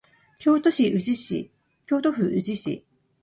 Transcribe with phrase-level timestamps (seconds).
[0.39, 2.81] 京都府宇治市